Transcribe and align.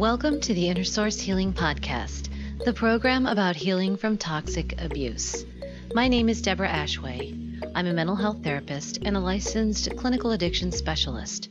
Welcome 0.00 0.40
to 0.40 0.54
the 0.54 0.70
Inner 0.70 0.82
Source 0.82 1.20
Healing 1.20 1.52
Podcast, 1.52 2.30
the 2.64 2.72
program 2.72 3.26
about 3.26 3.54
healing 3.54 3.98
from 3.98 4.16
toxic 4.16 4.80
abuse. 4.80 5.44
My 5.92 6.08
name 6.08 6.30
is 6.30 6.40
Deborah 6.40 6.70
Ashway. 6.70 7.60
I'm 7.74 7.86
a 7.86 7.92
mental 7.92 8.16
health 8.16 8.42
therapist 8.42 9.00
and 9.04 9.14
a 9.14 9.20
licensed 9.20 9.94
clinical 9.98 10.30
addiction 10.30 10.72
specialist. 10.72 11.50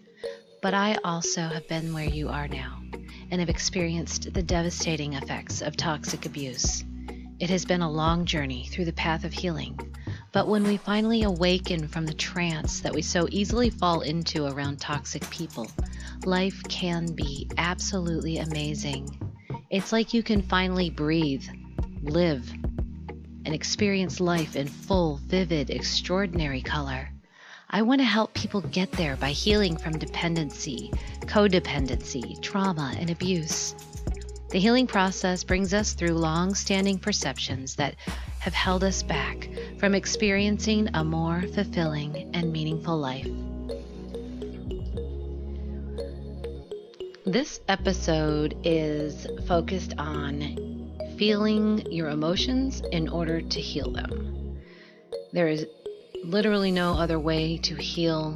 But 0.63 0.73
I 0.73 0.97
also 1.03 1.41
have 1.41 1.67
been 1.67 1.93
where 1.93 2.09
you 2.09 2.29
are 2.29 2.47
now 2.47 2.81
and 3.29 3.39
have 3.39 3.51
experienced 3.51 4.33
the 4.33 4.41
devastating 4.41 5.13
effects 5.13 5.61
of 5.61 5.77
toxic 5.77 6.25
abuse. 6.25 6.83
It 7.39 7.51
has 7.51 7.65
been 7.65 7.83
a 7.83 7.91
long 7.91 8.25
journey 8.25 8.67
through 8.71 8.85
the 8.85 8.93
path 8.93 9.25
of 9.25 9.31
healing 9.31 9.79
but 10.31 10.47
when 10.47 10.63
we 10.63 10.77
finally 10.77 11.23
awaken 11.23 11.87
from 11.87 12.05
the 12.05 12.13
trance 12.13 12.81
that 12.81 12.93
we 12.93 13.01
so 13.01 13.27
easily 13.31 13.69
fall 13.69 14.01
into 14.01 14.45
around 14.45 14.79
toxic 14.79 15.27
people, 15.31 15.67
life 16.25 16.61
can 16.69 17.13
be 17.13 17.49
absolutely 17.57 18.37
amazing. 18.37 19.09
It's 19.69 19.91
like 19.91 20.13
you 20.13 20.23
can 20.23 20.41
finally 20.41 20.89
breathe, 20.89 21.43
live, 22.01 22.51
and 23.45 23.53
experience 23.53 24.19
life 24.19 24.55
in 24.55 24.67
full, 24.67 25.17
vivid, 25.27 25.69
extraordinary 25.69 26.61
color. 26.61 27.09
I 27.69 27.83
want 27.83 28.01
to 28.01 28.05
help 28.05 28.33
people 28.33 28.61
get 28.61 28.91
there 28.93 29.15
by 29.15 29.29
healing 29.29 29.77
from 29.77 29.97
dependency, 29.97 30.91
codependency, 31.21 32.41
trauma, 32.41 32.95
and 32.97 33.09
abuse. 33.09 33.75
The 34.49 34.59
healing 34.59 34.87
process 34.87 35.43
brings 35.43 35.73
us 35.73 35.93
through 35.93 36.13
long 36.13 36.55
standing 36.55 36.97
perceptions 36.97 37.75
that 37.75 37.95
have 38.39 38.53
held 38.53 38.83
us 38.83 39.03
back 39.03 39.47
from 39.77 39.93
experiencing 39.93 40.89
a 40.95 41.03
more 41.03 41.43
fulfilling 41.53 42.31
and 42.33 42.51
meaningful 42.51 42.97
life. 42.97 43.27
This 47.29 47.59
episode 47.67 48.57
is 48.63 49.27
focused 49.45 49.93
on 49.99 50.95
feeling 51.15 51.85
your 51.91 52.09
emotions 52.09 52.81
in 52.91 53.07
order 53.07 53.39
to 53.39 53.61
heal 53.61 53.91
them. 53.91 54.57
There 55.31 55.47
is 55.47 55.67
literally 56.23 56.71
no 56.71 56.93
other 56.93 57.19
way 57.19 57.59
to 57.59 57.75
heal 57.75 58.33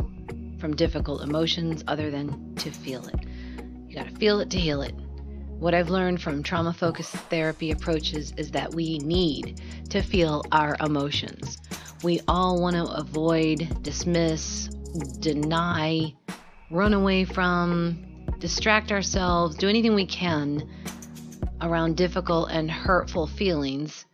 from 0.59 0.75
difficult 0.75 1.23
emotions 1.23 1.83
other 1.87 2.11
than 2.11 2.53
to 2.57 2.69
feel 2.69 3.07
it. 3.07 3.25
You 3.87 3.95
got 3.95 4.09
to 4.09 4.15
feel 4.17 4.39
it 4.41 4.51
to 4.51 4.59
heal 4.59 4.83
it. 4.83 4.93
What 5.57 5.73
I've 5.73 5.89
learned 5.89 6.21
from 6.21 6.43
trauma 6.43 6.71
focused 6.71 7.15
therapy 7.15 7.71
approaches 7.71 8.31
is 8.37 8.51
that 8.51 8.75
we 8.75 8.99
need 8.99 9.59
to 9.89 10.03
feel 10.03 10.43
our 10.51 10.77
emotions. 10.79 11.57
We 12.03 12.21
all 12.27 12.61
want 12.61 12.75
to 12.75 12.83
avoid, 12.93 13.81
dismiss, 13.81 14.67
deny, 15.19 16.13
run 16.69 16.93
away 16.93 17.25
from, 17.25 18.12
distract 18.39 18.91
ourselves, 18.91 19.55
do 19.55 19.69
anything 19.69 19.95
we 19.95 20.05
can 20.05 20.69
around 21.61 21.95
difficult 21.95 22.49
and 22.51 22.69
hurtful 22.69 23.27
feelings 23.27 24.05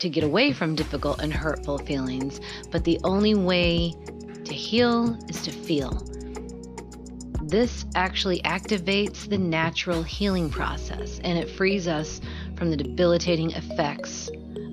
to 0.00 0.08
get 0.08 0.24
away 0.24 0.52
from 0.52 0.74
difficult 0.74 1.20
and 1.20 1.32
hurtful 1.32 1.78
feelings. 1.78 2.40
But 2.70 2.84
the 2.84 2.98
only 3.04 3.34
way 3.34 3.94
to 4.44 4.52
heal 4.52 5.18
is 5.28 5.42
to 5.42 5.50
feel. 5.50 6.02
This 7.42 7.86
actually 7.94 8.42
activates 8.42 9.28
the 9.28 9.38
natural 9.38 10.02
healing 10.02 10.50
process 10.50 11.18
and 11.24 11.38
it 11.38 11.48
frees 11.48 11.88
us 11.88 12.20
from 12.56 12.70
the 12.70 12.76
debilitating 12.76 13.52
effects 13.52 14.28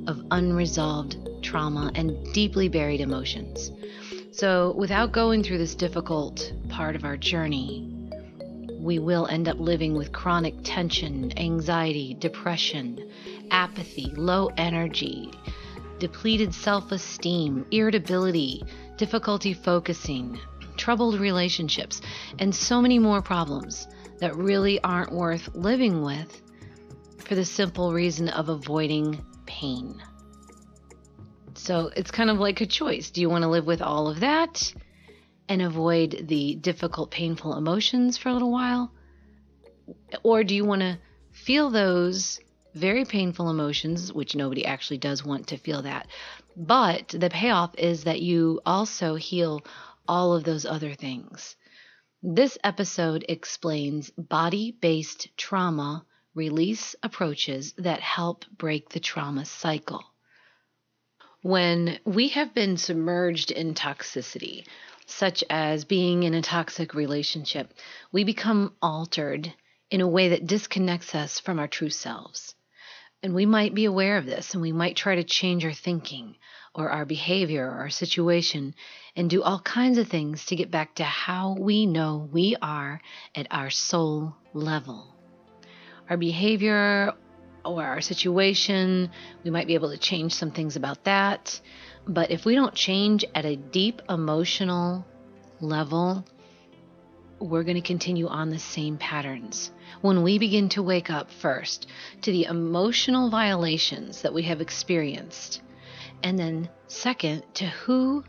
of 0.08 0.26
unresolved 0.32 1.18
trauma 1.42 1.92
and 1.96 2.34
deeply 2.34 2.68
buried 2.68 3.02
emotions. 3.02 3.72
So, 4.32 4.74
without 4.76 5.14
going 5.14 5.44
through 5.44 5.60
this 5.60 5.76
difficult 5.76 6.52
part 6.68 6.98
of 6.98 7.06
our 7.06 7.16
journey, 7.16 7.95
we 8.86 9.00
will 9.00 9.26
end 9.26 9.48
up 9.48 9.60
living 9.60 9.96
with 9.96 10.12
chronic 10.12 10.54
tension, 10.64 11.36
anxiety, 11.40 12.14
depression, 12.14 13.10
apathy, 13.50 14.12
low 14.16 14.52
energy, 14.58 15.32
depleted 15.98 16.54
self 16.54 16.92
esteem, 16.92 17.66
irritability, 17.72 18.64
difficulty 18.96 19.54
focusing, 19.54 20.40
troubled 20.78 21.20
relationships, 21.20 22.00
and 22.38 22.54
so 22.54 22.80
many 22.80 23.00
more 23.00 23.24
problems 23.24 23.88
that 24.20 24.36
really 24.36 24.80
aren't 24.84 25.12
worth 25.12 25.50
living 25.56 26.04
with 26.04 26.44
for 27.18 27.34
the 27.34 27.44
simple 27.44 27.92
reason 27.92 28.30
of 28.30 28.50
avoiding 28.50 29.20
pain. 29.48 30.00
So 31.56 31.90
it's 31.96 32.12
kind 32.12 32.30
of 32.30 32.38
like 32.38 32.62
a 32.62 32.68
choice. 32.68 33.10
Do 33.10 33.20
you 33.20 33.32
want 33.32 33.42
to 33.42 33.50
live 33.50 33.66
with 33.66 33.82
all 33.82 34.08
of 34.08 34.20
that 34.20 34.72
and 35.48 35.62
avoid 35.62 36.26
the 36.28 36.56
difficult, 36.56 37.12
painful 37.12 37.56
emotions 37.56 38.18
for 38.18 38.30
a 38.30 38.34
little 38.34 38.52
while? 38.52 38.92
Or 40.24 40.44
do 40.44 40.56
you 40.56 40.66
want 40.66 40.82
to 40.82 40.98
feel 41.32 41.70
those 41.70 42.40
very 42.74 43.06
painful 43.06 43.50
emotions, 43.50 44.12
which 44.12 44.36
nobody 44.36 44.66
actually 44.66 44.98
does 44.98 45.24
want 45.24 45.48
to 45.48 45.58
feel 45.58 45.84
that? 45.84 46.08
But 46.58 47.10
the 47.10 47.30
payoff 47.30 47.76
is 47.78 48.06
that 48.06 48.22
you 48.22 48.62
also 48.66 49.16
heal 49.16 49.62
all 50.08 50.34
of 50.34 50.44
those 50.44 50.66
other 50.66 50.94
things. 50.94 51.56
This 52.24 52.58
episode 52.64 53.26
explains 53.30 54.10
body 54.12 54.72
based 54.72 55.36
trauma 55.38 56.06
release 56.34 56.96
approaches 57.02 57.74
that 57.78 58.00
help 58.02 58.46
break 58.58 58.90
the 58.90 59.00
trauma 59.00 59.46
cycle. 59.46 60.04
When 61.42 62.00
we 62.04 62.30
have 62.30 62.54
been 62.54 62.78
submerged 62.78 63.52
in 63.52 63.76
toxicity, 63.76 64.66
such 65.06 65.44
as 65.50 65.86
being 65.86 66.24
in 66.24 66.34
a 66.34 66.42
toxic 66.42 66.94
relationship, 66.94 67.74
we 68.12 68.24
become 68.24 68.74
altered 68.82 69.54
in 69.92 70.02
a 70.02 70.08
way 70.08 70.30
that 70.30 70.48
disconnects 70.48 71.14
us 71.14 71.40
from 71.40 71.60
our 71.60 71.68
true 71.68 71.90
selves. 71.90 72.56
And 73.22 73.34
we 73.34 73.46
might 73.46 73.74
be 73.74 73.86
aware 73.86 74.18
of 74.18 74.26
this 74.26 74.54
and 74.54 74.62
we 74.62 74.72
might 74.72 74.96
try 74.96 75.16
to 75.16 75.24
change 75.24 75.66
our 75.66 75.74
thinking 75.74 76.36
or 76.74 76.90
our 76.90 77.06
behavior 77.06 77.66
or 77.66 77.80
our 77.80 77.90
situation 77.90 78.76
and 79.16 79.30
do 79.30 79.42
all 79.42 79.60
kinds 79.60 79.98
of 79.98 80.08
things 80.08 80.46
to 80.48 80.56
get 80.56 80.70
back 80.70 80.96
to 80.96 81.04
how 81.04 81.56
we 81.58 81.86
know 81.86 82.30
we 82.32 82.56
are 82.62 83.02
at 83.34 83.48
our 83.50 83.70
soul 83.70 84.36
level. 84.54 85.16
Our 86.10 86.18
behavior 86.18 87.14
or 87.64 87.84
our 87.84 88.02
situation, 88.02 89.10
we 89.44 89.50
might 89.50 89.68
be 89.68 89.74
able 89.74 89.92
to 89.92 89.98
change 89.98 90.34
some 90.34 90.52
things 90.52 90.76
about 90.76 91.06
that. 91.06 91.60
But 92.08 92.32
if 92.32 92.46
we 92.46 92.56
don't 92.56 92.76
change 92.76 93.26
at 93.34 93.46
a 93.46 93.56
deep 93.56 94.02
emotional 94.10 95.06
level, 95.60 96.24
we're 97.40 97.64
going 97.64 97.76
to 97.76 97.82
continue 97.82 98.28
on 98.28 98.50
the 98.50 98.60
same 98.60 98.98
patterns. 98.98 99.72
When 100.02 100.22
we 100.22 100.38
begin 100.38 100.70
to 100.70 100.84
wake 100.84 101.10
up 101.10 101.32
first 101.32 101.88
to 102.22 102.32
the 102.32 102.46
emotional 102.46 103.30
violations 103.30 104.22
that 104.22 104.34
we 104.34 104.44
have 104.44 104.62
experienced, 104.62 105.62
and 106.22 106.38
then 106.38 106.70
second 106.88 107.44
to 107.56 107.66
who 107.66 108.24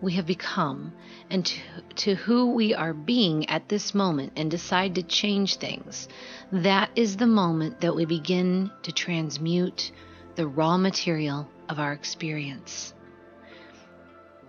we 0.00 0.12
have 0.14 0.26
become 0.26 0.92
and 1.30 1.46
to, 1.46 1.60
to 1.94 2.14
who 2.16 2.52
we 2.52 2.74
are 2.74 2.92
being 2.92 3.48
at 3.48 3.68
this 3.68 3.94
moment 3.94 4.32
and 4.36 4.50
decide 4.50 4.96
to 4.96 5.02
change 5.02 5.56
things, 5.56 6.08
that 6.50 6.90
is 6.96 7.16
the 7.16 7.26
moment 7.26 7.80
that 7.80 7.94
we 7.94 8.04
begin 8.04 8.70
to 8.82 8.90
transmute 8.90 9.92
the 10.34 10.46
raw 10.46 10.76
material 10.76 11.48
of 11.72 11.80
our 11.80 11.94
experience. 11.94 12.92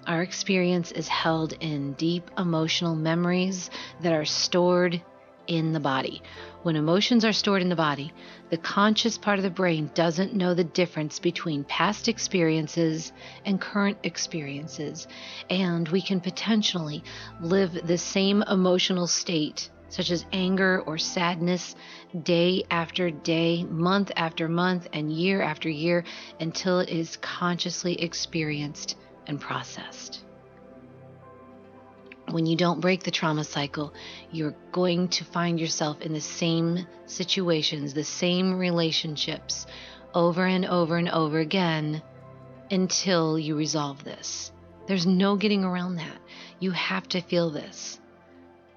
Our 0.05 0.21
experience 0.21 0.91
is 0.91 1.07
held 1.07 1.53
in 1.61 1.93
deep 1.93 2.29
emotional 2.37 2.95
memories 2.95 3.69
that 4.01 4.11
are 4.11 4.25
stored 4.25 5.01
in 5.47 5.71
the 5.71 5.79
body. 5.79 6.21
When 6.63 6.75
emotions 6.75 7.23
are 7.23 7.31
stored 7.31 7.61
in 7.61 7.69
the 7.69 7.77
body, 7.77 8.11
the 8.49 8.57
conscious 8.57 9.17
part 9.17 9.39
of 9.39 9.43
the 9.43 9.49
brain 9.49 9.89
doesn't 9.93 10.33
know 10.33 10.53
the 10.53 10.65
difference 10.65 11.19
between 11.19 11.63
past 11.63 12.09
experiences 12.09 13.13
and 13.45 13.59
current 13.59 13.97
experiences, 14.03 15.07
and 15.49 15.87
we 15.87 16.01
can 16.01 16.19
potentially 16.19 17.03
live 17.39 17.87
the 17.87 17.97
same 17.97 18.43
emotional 18.43 19.07
state, 19.07 19.69
such 19.93 20.09
as 20.09 20.25
anger 20.33 20.81
or 20.87 20.97
sadness, 20.97 21.75
day 22.23 22.63
after 22.71 23.11
day, 23.11 23.63
month 23.65 24.11
after 24.15 24.49
month, 24.49 24.87
and 24.91 25.11
year 25.11 25.43
after 25.43 25.69
year 25.69 26.03
until 26.39 26.79
it 26.79 26.89
is 26.89 27.17
consciously 27.17 28.01
experienced 28.01 28.95
and 29.27 29.39
processed. 29.39 30.23
when 32.31 32.45
you 32.47 32.55
don't 32.55 32.81
break 32.81 33.03
the 33.03 33.11
trauma 33.11 33.43
cycle, 33.43 33.93
you're 34.31 34.55
going 34.71 35.07
to 35.09 35.23
find 35.25 35.59
yourself 35.59 36.01
in 36.01 36.13
the 36.13 36.21
same 36.21 36.87
situations, 37.05 37.93
the 37.93 38.03
same 38.03 38.57
relationships 38.57 39.67
over 40.15 40.45
and 40.45 40.65
over 40.65 40.97
and 40.97 41.09
over 41.09 41.39
again 41.39 42.01
until 42.71 43.37
you 43.37 43.55
resolve 43.55 44.03
this. 44.03 44.51
There's 44.87 45.05
no 45.05 45.35
getting 45.35 45.63
around 45.63 45.97
that. 45.97 46.17
You 46.59 46.71
have 46.71 47.07
to 47.09 47.21
feel 47.21 47.51
this. 47.51 47.99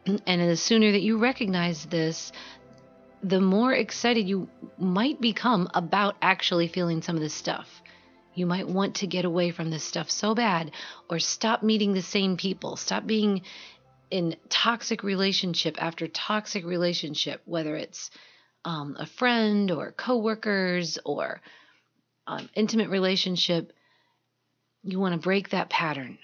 And 0.06 0.50
the 0.50 0.56
sooner 0.56 0.92
that 0.92 1.02
you 1.02 1.18
recognize 1.18 1.86
this, 1.86 2.32
the 3.22 3.40
more 3.40 3.72
excited 3.72 4.28
you 4.28 4.48
might 4.78 5.20
become 5.20 5.68
about 5.74 6.16
actually 6.22 6.68
feeling 6.68 7.02
some 7.02 7.16
of 7.16 7.22
this 7.22 7.34
stuff. 7.34 7.82
You 8.34 8.46
might 8.46 8.68
want 8.68 8.96
to 8.96 9.06
get 9.06 9.24
away 9.24 9.50
from 9.50 9.70
this 9.70 9.82
stuff 9.82 10.10
so 10.10 10.34
bad 10.34 10.72
or 11.08 11.18
stop 11.18 11.62
meeting 11.62 11.92
the 11.92 12.02
same 12.02 12.36
people, 12.36 12.76
stop 12.76 13.06
being 13.06 13.42
in 14.10 14.36
toxic 14.48 15.02
relationship 15.02 15.82
after 15.82 16.06
toxic 16.06 16.64
relationship, 16.64 17.42
whether 17.44 17.74
it's 17.74 18.10
um, 18.64 18.96
a 18.98 19.06
friend 19.06 19.70
or 19.70 19.92
coworkers 19.92 20.98
or 21.04 21.40
um, 22.26 22.48
intimate 22.54 22.90
relationship. 22.90 23.72
You 24.84 25.00
want 25.00 25.14
to 25.14 25.20
break 25.20 25.50
that 25.50 25.70
pattern. 25.70 26.18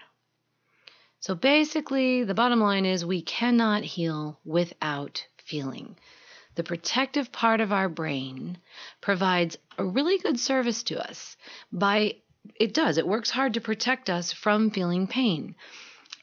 So 1.22 1.36
basically, 1.36 2.24
the 2.24 2.34
bottom 2.34 2.58
line 2.58 2.84
is 2.84 3.06
we 3.06 3.22
cannot 3.22 3.84
heal 3.84 4.40
without 4.44 5.24
feeling. 5.36 5.96
The 6.56 6.64
protective 6.64 7.30
part 7.30 7.60
of 7.60 7.72
our 7.72 7.88
brain 7.88 8.58
provides 9.00 9.56
a 9.78 9.84
really 9.84 10.18
good 10.18 10.40
service 10.40 10.82
to 10.84 11.00
us 11.00 11.36
by 11.70 12.16
it 12.56 12.74
does. 12.74 12.98
It 12.98 13.06
works 13.06 13.30
hard 13.30 13.54
to 13.54 13.60
protect 13.60 14.10
us 14.10 14.32
from 14.32 14.72
feeling 14.72 15.06
pain. 15.06 15.54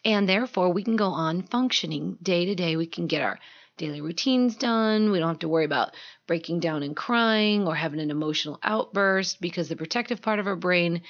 And 0.04 0.28
therefore, 0.28 0.74
we 0.74 0.84
can 0.84 0.98
go 0.98 1.08
on 1.08 1.44
functioning 1.44 2.18
day 2.22 2.44
to 2.48 2.56
day. 2.56 2.76
We 2.76 2.86
can 2.86 3.08
get 3.08 3.22
our 3.22 3.40
daily 3.78 4.02
routines 4.02 4.58
done. 4.58 5.12
We 5.12 5.20
don't 5.20 5.30
have 5.30 5.40
to 5.40 5.48
worry 5.48 5.64
about 5.64 5.96
breaking 6.28 6.60
down 6.60 6.84
and 6.84 6.94
crying 6.94 7.66
or 7.66 7.74
having 7.74 8.02
an 8.02 8.12
emotional 8.12 8.60
outburst 8.64 9.40
because 9.40 9.70
the 9.70 9.78
protective 9.78 10.22
part 10.22 10.40
of 10.40 10.48
our 10.48 10.58
brain 10.58 11.04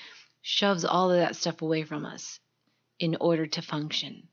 shoves 0.44 0.86
all 0.86 1.10
of 1.10 1.18
that 1.18 1.36
stuff 1.36 1.64
away 1.64 1.82
from 1.82 2.06
us 2.06 2.40
in 3.00 3.18
order 3.20 3.46
to 3.48 3.62
function. 3.62 4.28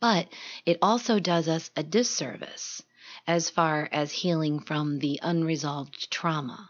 But 0.00 0.28
it 0.66 0.78
also 0.82 1.20
does 1.20 1.48
us 1.48 1.70
a 1.76 1.82
disservice 1.82 2.82
as 3.26 3.50
far 3.50 3.88
as 3.92 4.10
healing 4.10 4.58
from 4.58 4.98
the 4.98 5.20
unresolved 5.22 6.10
trauma. 6.10 6.68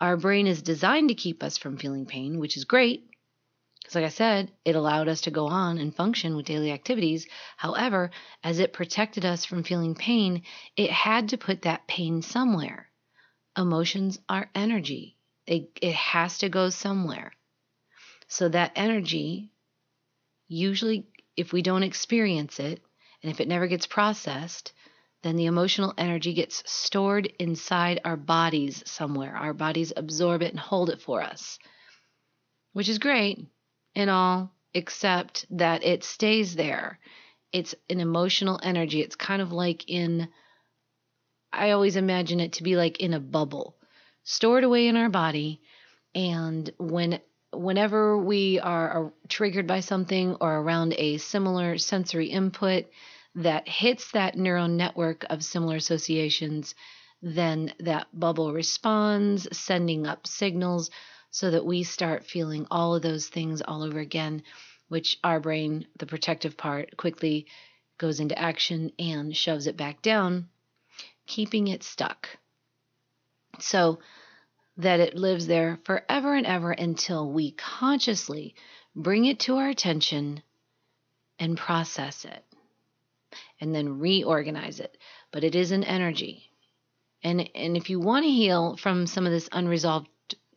Our 0.00 0.16
brain 0.16 0.46
is 0.46 0.62
designed 0.62 1.08
to 1.08 1.14
keep 1.14 1.42
us 1.42 1.56
from 1.56 1.76
feeling 1.76 2.06
pain, 2.06 2.38
which 2.38 2.56
is 2.56 2.64
great. 2.64 3.08
Because, 3.82 3.94
like 3.94 4.04
I 4.04 4.08
said, 4.08 4.52
it 4.64 4.74
allowed 4.74 5.08
us 5.08 5.22
to 5.22 5.30
go 5.30 5.46
on 5.46 5.78
and 5.78 5.94
function 5.94 6.34
with 6.36 6.46
daily 6.46 6.72
activities. 6.72 7.26
However, 7.56 8.10
as 8.42 8.58
it 8.58 8.72
protected 8.72 9.24
us 9.24 9.44
from 9.44 9.62
feeling 9.62 9.94
pain, 9.94 10.42
it 10.76 10.90
had 10.90 11.28
to 11.28 11.38
put 11.38 11.62
that 11.62 11.86
pain 11.86 12.22
somewhere. 12.22 12.90
Emotions 13.56 14.18
are 14.28 14.50
energy, 14.54 15.18
it, 15.46 15.78
it 15.80 15.94
has 15.94 16.38
to 16.38 16.48
go 16.48 16.70
somewhere. 16.70 17.32
So, 18.28 18.48
that 18.48 18.72
energy, 18.76 19.52
usually, 20.48 21.06
if 21.36 21.52
we 21.52 21.62
don't 21.62 21.82
experience 21.82 22.60
it, 22.60 22.80
and 23.22 23.30
if 23.30 23.40
it 23.40 23.48
never 23.48 23.66
gets 23.66 23.86
processed, 23.86 24.72
then 25.22 25.36
the 25.36 25.46
emotional 25.46 25.94
energy 25.96 26.34
gets 26.34 26.62
stored 26.70 27.26
inside 27.38 28.00
our 28.04 28.16
bodies 28.16 28.82
somewhere. 28.86 29.36
Our 29.36 29.54
bodies 29.54 29.92
absorb 29.96 30.42
it 30.42 30.50
and 30.50 30.58
hold 30.58 30.90
it 30.90 31.00
for 31.00 31.22
us, 31.22 31.58
which 32.72 32.88
is 32.88 32.98
great 32.98 33.46
and 33.94 34.10
all, 34.10 34.52
except 34.74 35.46
that 35.50 35.84
it 35.84 36.02
stays 36.02 36.56
there. 36.56 36.98
It's 37.52 37.74
an 37.88 38.00
emotional 38.00 38.58
energy. 38.62 39.00
It's 39.00 39.14
kind 39.14 39.42
of 39.42 39.52
like 39.52 39.88
in, 39.88 40.28
I 41.52 41.70
always 41.70 41.96
imagine 41.96 42.40
it 42.40 42.54
to 42.54 42.62
be 42.62 42.76
like 42.76 42.98
in 42.98 43.14
a 43.14 43.20
bubble, 43.20 43.76
stored 44.24 44.64
away 44.64 44.88
in 44.88 44.96
our 44.96 45.10
body. 45.10 45.60
And 46.14 46.68
when 46.78 47.20
whenever 47.52 48.18
we 48.18 48.58
are 48.60 49.12
triggered 49.28 49.66
by 49.66 49.80
something 49.80 50.36
or 50.40 50.56
around 50.56 50.94
a 50.96 51.18
similar 51.18 51.78
sensory 51.78 52.28
input, 52.28 52.86
that 53.34 53.68
hits 53.68 54.10
that 54.12 54.36
neural 54.36 54.68
network 54.68 55.24
of 55.30 55.42
similar 55.44 55.76
associations, 55.76 56.74
then 57.22 57.72
that 57.80 58.08
bubble 58.12 58.52
responds, 58.52 59.48
sending 59.56 60.06
up 60.06 60.26
signals 60.26 60.90
so 61.30 61.50
that 61.50 61.64
we 61.64 61.82
start 61.82 62.26
feeling 62.26 62.66
all 62.70 62.94
of 62.94 63.02
those 63.02 63.28
things 63.28 63.62
all 63.62 63.82
over 63.82 63.98
again, 63.98 64.42
which 64.88 65.18
our 65.24 65.40
brain, 65.40 65.86
the 65.98 66.06
protective 66.06 66.56
part, 66.58 66.96
quickly 66.96 67.46
goes 67.96 68.20
into 68.20 68.38
action 68.38 68.92
and 68.98 69.34
shoves 69.34 69.66
it 69.66 69.76
back 69.76 70.02
down, 70.02 70.48
keeping 71.26 71.68
it 71.68 71.82
stuck. 71.82 72.28
So 73.60 74.00
that 74.82 75.00
it 75.00 75.16
lives 75.16 75.46
there 75.46 75.78
forever 75.84 76.34
and 76.34 76.46
ever 76.46 76.70
until 76.70 77.30
we 77.30 77.52
consciously 77.52 78.54
bring 78.94 79.24
it 79.24 79.40
to 79.40 79.56
our 79.56 79.68
attention 79.68 80.42
and 81.38 81.56
process 81.56 82.24
it 82.24 82.44
and 83.60 83.74
then 83.74 83.98
reorganize 83.98 84.80
it. 84.80 84.96
But 85.32 85.44
it 85.44 85.54
is 85.54 85.72
an 85.72 85.84
energy. 85.84 86.50
And, 87.22 87.48
and 87.54 87.76
if 87.76 87.90
you 87.90 88.00
want 88.00 88.24
to 88.24 88.30
heal 88.30 88.76
from 88.76 89.06
some 89.06 89.26
of 89.26 89.32
this 89.32 89.48
unresolved 89.52 90.08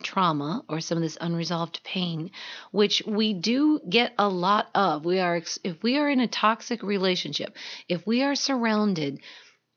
trauma 0.03 0.63
or 0.67 0.81
some 0.81 0.97
of 0.97 1.03
this 1.03 1.17
unresolved 1.21 1.83
pain, 1.83 2.31
which 2.71 3.03
we 3.05 3.33
do 3.33 3.79
get 3.87 4.13
a 4.17 4.27
lot 4.27 4.67
of, 4.75 5.05
we 5.05 5.19
are 5.19 5.41
if 5.63 5.81
we 5.83 5.97
are 5.97 6.09
in 6.09 6.19
a 6.19 6.27
toxic 6.27 6.83
relationship, 6.83 7.55
if 7.87 8.05
we 8.05 8.21
are 8.23 8.35
surrounded 8.35 9.19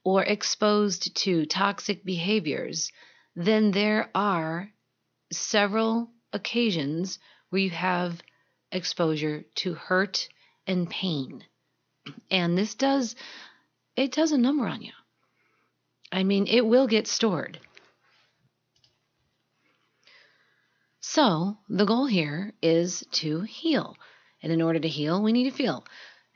or 0.05 0.23
exposed 0.23 1.15
to 1.17 1.47
toxic 1.47 2.05
behaviors, 2.05 2.91
then 3.37 3.71
there 3.71 4.11
are 4.15 4.71
several 5.33 6.11
occasions 6.33 7.19
where 7.51 7.63
you 7.63 7.71
have 7.71 8.21
exposure 8.73 9.45
to 9.57 9.75
hurt 9.75 10.29
and 10.67 10.89
pain. 10.89 11.45
And 12.31 12.57
this 12.57 12.75
does, 12.75 13.17
it 13.97 14.13
does 14.13 14.33
a 14.33 14.39
number 14.39 14.67
on 14.67 14.83
you. 14.83 14.93
I 16.11 16.25
mean, 16.25 16.47
it 16.47 16.65
will 16.67 16.87
get 16.87 17.07
stored. 17.07 17.59
So, 21.01 21.57
the 21.69 21.87
goal 21.87 22.07
here 22.07 22.53
is 22.63 23.07
to 23.13 23.41
heal. 23.41 23.97
And 24.43 24.53
in 24.53 24.63
order 24.63 24.79
to 24.79 24.89
heal, 24.89 25.23
we 25.23 25.33
need 25.33 25.51
to 25.51 25.57
feel. 25.57 25.85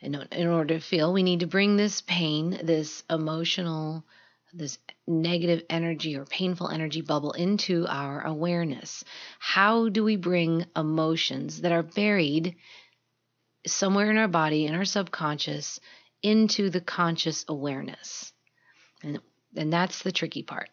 And 0.01 0.27
in 0.33 0.49
order 0.49 0.75
to 0.75 0.81
feel, 0.81 1.13
we 1.13 1.23
need 1.23 1.41
to 1.41 1.47
bring 1.47 1.77
this 1.77 2.01
pain, 2.01 2.59
this 2.65 3.05
emotional, 3.09 4.05
this 4.53 4.79
negative 5.07 5.63
energy 5.71 6.17
or 6.17 6.25
painful 6.25 6.69
energy 6.69 7.01
bubble 7.01 7.33
into 7.33 7.87
our 7.89 8.25
awareness. 8.27 9.05
How 9.39 9.89
do 9.89 10.05
we 10.05 10.17
bring 10.17 10.67
emotions 10.77 11.63
that 11.63 11.73
are 11.73 11.83
buried 11.83 12.57
somewhere 13.67 14.11
in 14.11 14.19
our 14.19 14.29
body, 14.29 14.67
in 14.67 14.75
our 14.75 14.85
subconscious, 14.85 15.81
into 16.23 16.71
the 16.71 16.81
conscious 16.81 17.45
awareness. 17.49 18.33
And, 19.03 19.21
and 19.57 19.73
that's 19.73 20.03
the 20.03 20.13
tricky 20.13 20.43
part. 20.43 20.71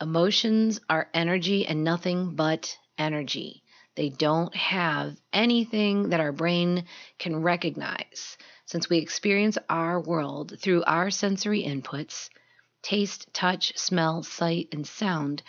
Emotions 0.00 0.80
are 0.88 1.08
energy 1.14 1.66
and 1.66 1.84
nothing 1.84 2.34
but 2.34 2.76
energy. 2.98 3.62
They 3.96 4.08
don't 4.08 4.54
have 4.54 5.16
anything 5.32 6.10
that 6.10 6.20
our 6.20 6.32
brain 6.32 6.84
can 7.18 7.42
recognize. 7.42 8.38
Since 8.66 8.88
we 8.88 8.98
experience 8.98 9.58
our 9.68 10.00
world 10.00 10.58
through 10.58 10.84
our 10.84 11.10
sensory 11.10 11.64
inputs 11.64 12.30
taste, 12.82 13.32
touch, 13.32 13.76
smell, 13.76 14.22
sight, 14.22 14.68
and 14.72 14.86
sound 14.86 15.42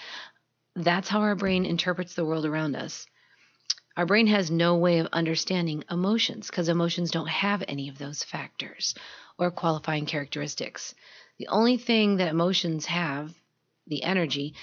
that's 0.75 1.09
how 1.09 1.21
our 1.21 1.35
brain 1.35 1.65
interprets 1.65 2.15
the 2.15 2.25
world 2.25 2.45
around 2.45 2.75
us. 2.75 3.05
Our 3.97 4.05
brain 4.05 4.27
has 4.27 4.49
no 4.49 4.77
way 4.77 4.99
of 4.99 5.07
understanding 5.11 5.83
emotions 5.89 6.47
because 6.47 6.69
emotions 6.69 7.11
don't 7.11 7.27
have 7.27 7.63
any 7.67 7.89
of 7.89 7.97
those 7.97 8.23
factors 8.23 8.95
or 9.37 9.51
qualifying 9.51 10.05
characteristics. 10.05 10.95
The 11.39 11.49
only 11.49 11.77
thing 11.77 12.17
that 12.17 12.29
emotions 12.29 12.85
have, 12.85 13.33
the 13.87 14.03
energy, 14.03 14.55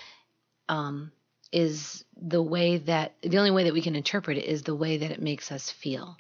um, 0.69 1.13
is 1.53 2.05
the 2.17 2.43
way 2.43 2.79
that 2.79 3.15
the 3.23 3.39
only 3.39 3.51
way 3.51 3.65
that 3.65 3.75
we 3.75 3.83
can 3.83 3.97
interpret 3.97 4.39
it 4.39 4.45
is 4.45 4.63
the 4.63 4.75
way 4.75 4.99
that 4.99 5.11
it 5.11 5.21
makes 5.21 5.53
us 5.53 5.71
feel. 5.71 6.17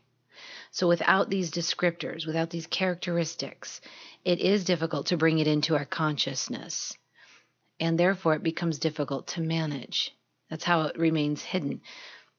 So 0.70 0.88
without 0.88 1.30
these 1.30 1.50
descriptors, 1.50 2.26
without 2.26 2.50
these 2.50 2.66
characteristics, 2.66 3.80
it 4.24 4.40
is 4.40 4.64
difficult 4.64 5.06
to 5.06 5.16
bring 5.16 5.38
it 5.38 5.46
into 5.46 5.76
our 5.76 5.84
consciousness. 5.84 6.96
And 7.80 7.98
therefore 7.98 8.34
it 8.34 8.42
becomes 8.42 8.78
difficult 8.78 9.28
to 9.28 9.40
manage. 9.40 10.14
That's 10.50 10.64
how 10.64 10.82
it 10.82 10.98
remains 10.98 11.42
hidden. 11.42 11.80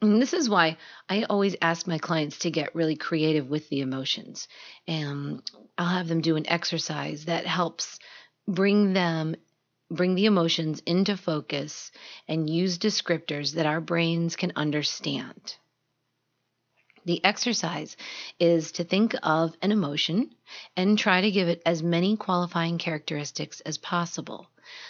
And 0.02 0.22
this 0.22 0.34
is 0.34 0.50
why 0.50 0.78
I 1.10 1.24
always 1.24 1.56
ask 1.62 1.86
my 1.86 1.98
clients 1.98 2.40
to 2.40 2.52
get 2.52 2.76
really 2.76 2.96
creative 2.96 3.50
with 3.50 3.68
the 3.70 3.82
emotions. 3.82 4.48
And 4.88 5.42
I'll 5.78 5.88
have 5.88 6.08
them 6.08 6.22
do 6.22 6.38
an 6.38 6.48
exercise 6.48 7.26
that 7.26 7.46
helps 7.46 8.00
bring 8.48 8.94
them 8.94 9.36
bring 9.92 10.14
the 10.14 10.26
emotions 10.26 10.82
into 10.86 11.18
focus 11.18 11.92
and 12.28 12.50
use 12.50 12.78
descriptors 12.78 13.56
that 13.56 13.66
our 13.66 13.82
brains 13.82 14.36
can 14.36 14.52
understand. 14.56 15.56
The 17.10 17.26
exercise 17.26 17.98
is 18.40 18.74
to 18.74 18.84
think 18.84 19.16
of 19.24 19.58
an 19.64 19.72
emotion 19.72 20.30
and 20.78 20.96
try 20.96 21.22
to 21.22 21.32
give 21.32 21.48
it 21.48 21.60
as 21.66 21.82
many 21.82 22.16
qualifying 22.16 22.78
characteristics 22.78 23.62
as 23.62 23.80
possible. 23.80 24.48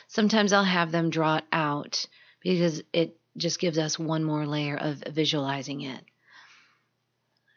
Sometimes 0.09 0.51
I'll 0.51 0.65
have 0.65 0.91
them 0.91 1.11
draw 1.11 1.37
it 1.37 1.45
out 1.53 2.05
because 2.41 2.83
it 2.91 3.17
just 3.37 3.57
gives 3.57 3.77
us 3.77 3.97
one 3.97 4.25
more 4.25 4.45
layer 4.45 4.75
of 4.75 5.01
visualizing 5.07 5.79
it. 5.79 6.03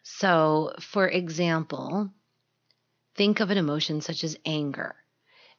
So, 0.04 0.74
for 0.78 1.08
example, 1.08 2.12
think 3.16 3.40
of 3.40 3.50
an 3.50 3.58
emotion 3.58 4.00
such 4.00 4.22
as 4.22 4.38
anger. 4.46 4.94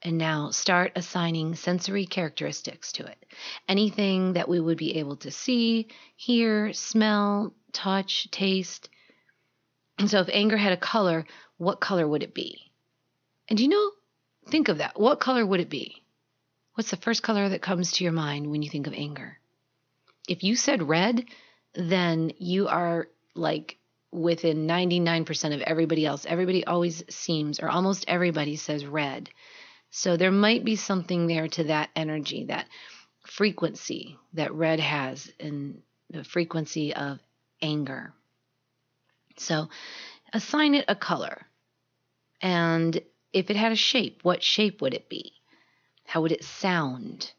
And 0.01 0.17
now 0.17 0.51
start 0.51 0.93
assigning 0.95 1.55
sensory 1.55 2.05
characteristics 2.05 2.93
to 2.93 3.05
it. 3.05 3.25
Anything 3.67 4.33
that 4.33 4.47
we 4.49 4.61
would 4.61 4.77
be 4.77 4.97
able 4.97 5.15
to 5.17 5.31
see, 5.31 5.87
hear, 6.15 6.71
smell, 6.73 7.53
touch, 7.73 8.29
taste. 8.31 8.89
And 9.97 10.09
so 10.09 10.19
if 10.19 10.29
anger 10.31 10.57
had 10.57 10.73
a 10.73 10.77
color, 10.77 11.25
what 11.57 11.79
color 11.79 12.07
would 12.07 12.23
it 12.23 12.33
be? 12.33 12.71
And 13.49 13.59
you 13.59 13.67
know, 13.67 13.91
think 14.49 14.69
of 14.69 14.79
that. 14.79 14.99
What 14.99 15.19
color 15.19 15.45
would 15.45 15.59
it 15.59 15.69
be? 15.69 16.03
What's 16.73 16.89
the 16.89 16.97
first 16.97 17.21
color 17.21 17.49
that 17.49 17.61
comes 17.61 17.91
to 17.93 18.03
your 18.03 18.13
mind 18.13 18.49
when 18.49 18.63
you 18.63 18.69
think 18.69 18.87
of 18.87 18.93
anger? 18.93 19.37
If 20.27 20.43
you 20.43 20.55
said 20.55 20.81
red, 20.81 21.25
then 21.75 22.31
you 22.37 22.67
are 22.67 23.07
like 23.35 23.77
within 24.11 24.67
99% 24.67 25.53
of 25.53 25.61
everybody 25.61 26.05
else. 26.05 26.25
Everybody 26.25 26.65
always 26.65 27.03
seems, 27.09 27.59
or 27.59 27.69
almost 27.69 28.05
everybody 28.07 28.55
says 28.55 28.85
red. 28.85 29.29
So 29.89 30.17
there 30.17 30.31
might 30.31 30.63
be 30.63 30.75
something 30.75 31.27
there 31.27 31.47
to 31.49 31.65
that 31.65 31.89
energy, 31.95 32.45
that 32.45 32.67
frequency 33.25 34.17
that 34.33 34.53
red 34.53 34.79
has, 34.79 35.31
and 35.39 35.81
the 36.09 36.23
frequency 36.23 36.93
of 36.95 37.19
anger. 37.61 38.13
So 39.37 39.69
assign 40.31 40.75
it 40.75 40.85
a 40.87 40.95
color. 40.95 41.45
And 42.41 43.01
if 43.31 43.49
it 43.49 43.55
had 43.55 43.71
a 43.71 43.77
shape, 43.77 44.19
what 44.23 44.43
shape 44.43 44.81
would 44.81 44.93
it 44.93 45.09
be? 45.09 45.33
How 46.05 46.21
would 46.21 46.31
it 46.31 46.43
sound? 46.43 47.31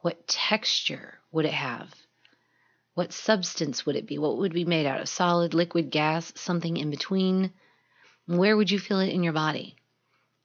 What 0.00 0.28
texture 0.28 1.18
would 1.30 1.44
it 1.44 1.54
have? 1.54 1.92
What 2.94 3.12
substance 3.12 3.86
would 3.86 3.96
it 3.96 4.06
be? 4.06 4.18
What 4.18 4.36
would 4.38 4.52
be 4.52 4.64
made 4.64 4.86
out 4.86 5.00
of? 5.00 5.08
Solid, 5.08 5.54
liquid, 5.54 5.90
gas, 5.90 6.32
something 6.36 6.76
in 6.76 6.90
between? 6.90 7.52
Where 8.26 8.56
would 8.56 8.70
you 8.70 8.78
feel 8.78 9.00
it 9.00 9.08
in 9.08 9.22
your 9.22 9.32
body? 9.32 9.76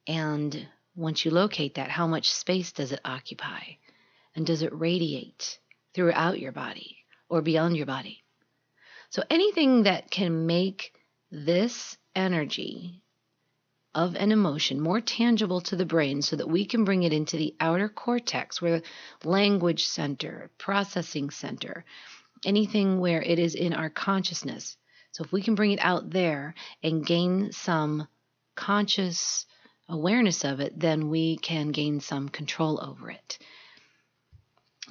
And 0.06 0.66
once 0.96 1.24
you 1.24 1.30
locate 1.30 1.74
that, 1.74 1.90
how 1.90 2.06
much 2.06 2.30
space 2.30 2.72
does 2.72 2.92
it 2.92 3.00
occupy? 3.04 3.60
And 4.34 4.46
does 4.46 4.62
it 4.62 4.72
radiate 4.72 5.58
throughout 5.94 6.38
your 6.38 6.52
body 6.52 6.96
or 7.28 7.42
beyond 7.42 7.76
your 7.76 7.86
body? 7.86 8.24
So 9.10 9.22
anything 9.30 9.84
that 9.84 10.10
can 10.10 10.46
make 10.46 10.92
this 11.30 11.96
energy 12.14 13.02
of 13.94 14.14
an 14.16 14.32
emotion 14.32 14.80
more 14.80 15.00
tangible 15.00 15.60
to 15.62 15.76
the 15.76 15.86
brain 15.86 16.20
so 16.22 16.36
that 16.36 16.48
we 16.48 16.66
can 16.66 16.84
bring 16.84 17.02
it 17.02 17.12
into 17.12 17.36
the 17.36 17.54
outer 17.58 17.88
cortex 17.88 18.60
where 18.60 18.80
the 18.80 19.28
language 19.28 19.86
center, 19.86 20.50
processing 20.58 21.30
center, 21.30 21.84
anything 22.44 23.00
where 23.00 23.22
it 23.22 23.38
is 23.38 23.54
in 23.54 23.72
our 23.72 23.90
consciousness. 23.90 24.76
So 25.12 25.24
if 25.24 25.32
we 25.32 25.42
can 25.42 25.54
bring 25.54 25.72
it 25.72 25.80
out 25.82 26.10
there 26.10 26.54
and 26.82 27.04
gain 27.04 27.50
some 27.52 28.06
conscious 28.54 29.46
awareness 29.88 30.44
of 30.44 30.60
it, 30.60 30.78
then 30.78 31.08
we 31.08 31.38
can 31.38 31.72
gain 31.72 32.00
some 32.00 32.28
control 32.28 32.80
over 32.82 33.10
it. 33.10 33.38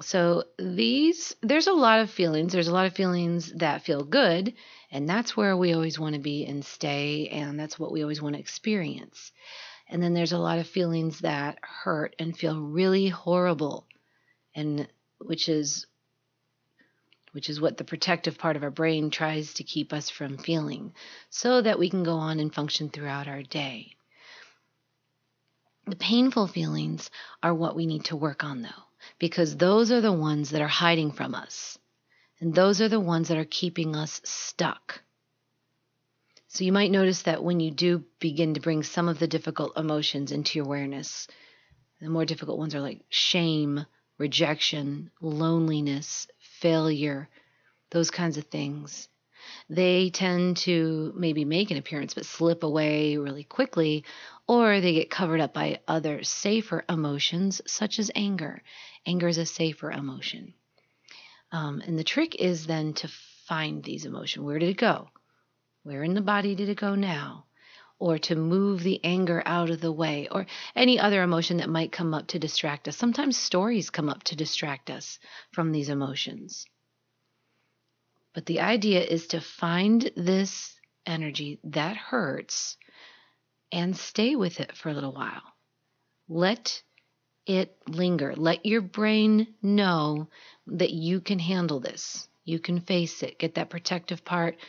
So 0.02 0.44
these 0.60 1.36
there's 1.42 1.68
a 1.68 1.74
lot 1.74 2.02
of 2.02 2.12
feelings. 2.12 2.54
There's 2.54 2.68
a 2.68 2.74
lot 2.74 2.86
of 2.86 2.94
feelings 2.94 3.52
that 3.54 3.82
feel 3.82 4.04
good, 4.04 4.54
and 4.92 5.10
that's 5.10 5.36
where 5.36 5.58
we 5.58 5.74
always 5.74 6.00
want 6.00 6.14
to 6.14 6.22
be 6.22 6.46
and 6.46 6.64
stay, 6.64 7.30
and 7.30 7.60
that's 7.60 7.80
what 7.80 7.92
we 7.92 8.04
always 8.04 8.22
want 8.22 8.36
to 8.36 8.40
experience. 8.40 9.32
And 9.90 10.02
then 10.04 10.14
there's 10.14 10.34
a 10.34 10.38
lot 10.38 10.60
of 10.60 10.68
feelings 10.68 11.22
that 11.22 11.58
hurt 11.62 12.16
and 12.20 12.38
feel 12.38 12.62
really 12.62 13.08
horrible, 13.08 13.88
and 14.54 14.88
which 15.18 15.50
is 15.50 15.88
which 17.32 17.50
is 17.50 17.60
what 17.60 17.78
the 17.78 17.84
protective 17.84 18.38
part 18.38 18.56
of 18.56 18.64
our 18.64 18.72
brain 18.72 19.10
tries 19.10 19.56
to 19.56 19.64
keep 19.64 19.94
us 19.94 20.10
from 20.10 20.38
feeling, 20.38 20.94
so 21.32 21.62
that 21.62 21.80
we 21.80 21.90
can 21.90 22.04
go 22.04 22.18
on 22.18 22.40
and 22.40 22.54
function 22.54 22.90
throughout 22.90 23.28
our 23.28 23.42
day. 23.42 23.96
The 25.88 25.96
painful 25.96 26.48
feelings 26.48 27.10
are 27.42 27.54
what 27.54 27.76
we 27.76 27.88
need 27.88 28.06
to 28.06 28.16
work 28.16 28.44
on, 28.44 28.62
though 28.62 28.87
because 29.20 29.58
those 29.58 29.92
are 29.92 30.02
the 30.02 30.12
ones 30.12 30.52
that 30.52 30.62
are 30.62 30.68
hiding 30.68 31.12
from 31.12 31.36
us. 31.36 31.78
And 32.40 32.54
those 32.54 32.82
are 32.82 32.90
the 32.90 33.00
ones 33.00 33.30
that 33.30 33.38
are 33.38 33.46
keeping 33.46 33.96
us 33.96 34.22
stuck. 34.24 35.02
So 36.48 36.64
you 36.64 36.72
might 36.72 36.92
notice 36.92 37.24
that 37.24 37.44
when 37.44 37.60
you 37.60 37.72
do 37.72 38.04
begin 38.20 38.54
to 38.54 38.60
bring 38.60 38.84
some 38.84 39.10
of 39.10 39.20
the 39.20 39.28
difficult 39.28 39.78
emotions 39.78 40.32
into 40.32 40.58
your 40.58 40.66
awareness, 40.66 41.28
the 42.00 42.10
more 42.10 42.26
difficult 42.26 42.58
ones 42.58 42.76
are 42.76 42.80
like 42.80 43.04
shame, 43.10 43.86
rejection, 44.18 45.12
loneliness, 45.22 46.28
failure, 46.40 47.30
those 47.92 48.12
kinds 48.12 48.38
of 48.38 48.46
things. 48.46 49.10
They 49.70 50.10
tend 50.10 50.58
to 50.58 51.14
maybe 51.16 51.46
make 51.46 51.72
an 51.72 51.78
appearance 51.78 52.14
but 52.14 52.26
slip 52.26 52.64
away 52.64 53.18
really 53.18 53.44
quickly, 53.44 54.04
or 54.48 54.80
they 54.80 54.94
get 54.94 55.10
covered 55.10 55.42
up 55.42 55.54
by 55.54 55.82
other 55.88 56.24
safer 56.24 56.86
emotions 56.88 57.62
such 57.66 58.00
as 58.00 58.12
anger. 58.16 58.62
Anger 59.06 59.28
is 59.28 59.38
a 59.38 59.46
safer 59.46 59.92
emotion. 59.92 60.54
Um, 61.52 61.82
and 61.86 61.98
the 61.98 62.04
trick 62.04 62.36
is 62.36 62.66
then 62.66 62.94
to 62.96 63.08
find 63.46 63.84
these 63.84 64.06
emotions. 64.06 64.46
Where 64.46 64.60
did 64.60 64.70
it 64.70 64.78
go? 64.78 65.10
Where 65.84 66.04
in 66.04 66.14
the 66.14 66.22
body 66.22 66.56
did 66.56 66.70
it 66.70 66.78
go 66.78 66.96
now? 66.96 67.46
Or 68.00 68.18
to 68.20 68.36
move 68.36 68.84
the 68.84 69.00
anger 69.04 69.42
out 69.46 69.70
of 69.70 69.82
the 69.82 69.92
way, 69.92 70.28
or 70.30 70.46
any 70.76 71.00
other 71.00 71.24
emotion 71.24 71.58
that 71.58 71.70
might 71.70 71.92
come 71.92 72.14
up 72.14 72.28
to 72.28 72.40
distract 72.40 72.88
us. 72.88 72.96
Sometimes 72.98 73.38
stories 73.38 73.90
come 73.90 74.10
up 74.10 74.24
to 74.24 74.36
distract 74.36 74.90
us 74.90 75.18
from 75.52 75.72
these 75.72 75.90
emotions. 75.90 76.66
But 78.38 78.46
the 78.46 78.60
idea 78.60 79.02
is 79.02 79.26
to 79.30 79.42
find 79.42 80.12
this 80.16 80.80
energy 81.08 81.60
that 81.64 81.98
hurts 81.98 82.78
and 83.72 83.98
stay 83.98 84.36
with 84.36 84.60
it 84.60 84.78
for 84.78 84.90
a 84.90 84.94
little 84.94 85.12
while. 85.12 85.42
Let 86.30 86.84
it 87.48 87.76
linger. 87.88 88.36
Let 88.36 88.64
your 88.64 88.82
brain 88.82 89.56
know 89.64 90.30
that 90.68 90.92
you 90.92 91.20
can 91.20 91.40
handle 91.40 91.80
this. 91.80 92.30
You 92.46 92.60
can 92.60 92.80
face 92.80 93.24
it. 93.24 93.40
Get 93.40 93.56
that 93.56 93.72
protective 93.72 94.24
part 94.24 94.60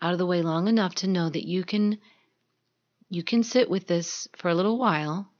out 0.00 0.12
of 0.12 0.18
the 0.18 0.24
way 0.24 0.40
long 0.40 0.66
enough 0.66 0.94
to 0.94 1.06
know 1.06 1.28
that 1.28 1.46
you 1.46 1.64
can 1.64 1.98
you 3.10 3.22
can 3.22 3.42
sit 3.42 3.68
with 3.68 3.86
this 3.86 4.26
for 4.38 4.48
a 4.48 4.54
little 4.54 4.78
while. 4.78 5.30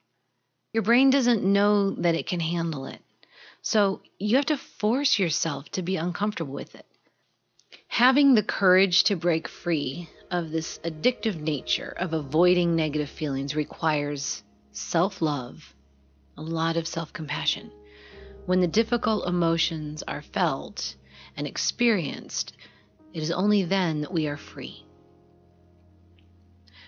Your 0.74 0.82
brain 0.82 1.08
doesn't 1.08 1.42
know 1.42 1.92
that 1.92 2.14
it 2.14 2.26
can 2.26 2.40
handle 2.40 2.84
it. 2.84 3.00
So 3.62 4.02
you 4.18 4.36
have 4.36 4.52
to 4.52 4.58
force 4.58 5.18
yourself 5.18 5.70
to 5.70 5.80
be 5.80 5.96
uncomfortable 5.96 6.52
with 6.52 6.74
it. 6.74 6.84
Having 7.98 8.36
the 8.36 8.44
courage 8.44 9.02
to 9.02 9.16
break 9.16 9.48
free 9.48 10.08
of 10.30 10.52
this 10.52 10.78
addictive 10.84 11.34
nature 11.40 11.92
of 11.96 12.12
avoiding 12.12 12.76
negative 12.76 13.10
feelings 13.10 13.56
requires 13.56 14.44
self 14.70 15.20
love, 15.20 15.74
a 16.36 16.42
lot 16.42 16.76
of 16.76 16.86
self 16.86 17.12
compassion. 17.12 17.72
When 18.46 18.60
the 18.60 18.68
difficult 18.68 19.26
emotions 19.26 20.04
are 20.06 20.22
felt 20.22 20.94
and 21.36 21.44
experienced, 21.44 22.52
it 23.12 23.20
is 23.20 23.32
only 23.32 23.64
then 23.64 24.02
that 24.02 24.12
we 24.12 24.28
are 24.28 24.36
free. 24.36 24.86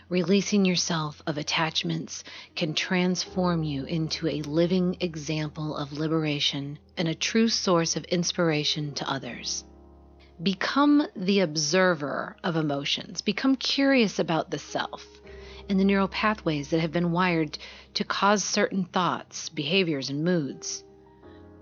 Releasing 0.08 0.64
yourself 0.64 1.20
of 1.26 1.38
attachments 1.38 2.22
can 2.54 2.72
transform 2.72 3.64
you 3.64 3.82
into 3.82 4.28
a 4.28 4.42
living 4.42 4.96
example 5.00 5.76
of 5.76 5.92
liberation 5.92 6.78
and 6.96 7.08
a 7.08 7.16
true 7.16 7.48
source 7.48 7.96
of 7.96 8.04
inspiration 8.04 8.94
to 8.94 9.10
others. 9.10 9.64
Become 10.42 11.06
the 11.14 11.40
observer 11.40 12.36
of 12.42 12.56
emotions. 12.56 13.20
Become 13.20 13.56
curious 13.56 14.18
about 14.18 14.50
the 14.50 14.58
self 14.58 15.06
and 15.68 15.78
the 15.78 15.84
neural 15.84 16.08
pathways 16.08 16.70
that 16.70 16.80
have 16.80 16.92
been 16.92 17.12
wired 17.12 17.58
to 17.94 18.04
cause 18.04 18.42
certain 18.42 18.84
thoughts, 18.84 19.50
behaviors, 19.50 20.08
and 20.08 20.24
moods. 20.24 20.82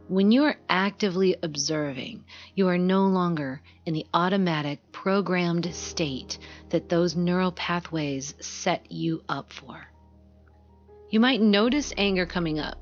When 0.06 0.30
you 0.30 0.44
are 0.44 0.58
actively 0.68 1.36
observing, 1.42 2.24
you 2.54 2.68
are 2.68 2.78
no 2.78 3.06
longer 3.08 3.60
in 3.84 3.94
the 3.94 4.06
automatic 4.14 4.80
programmed 4.92 5.74
state 5.74 6.38
that 6.70 6.88
those 6.88 7.16
neural 7.16 7.52
pathways 7.52 8.34
set 8.40 8.90
you 8.92 9.22
up 9.28 9.52
for. 9.52 9.88
You 11.10 11.18
might 11.20 11.42
notice 11.42 11.92
anger 11.96 12.26
coming 12.26 12.60
up. 12.60 12.78